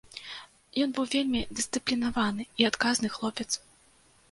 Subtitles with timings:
[0.85, 3.49] Ён быў вельмі дысцыплінаваны і адказны хлопец.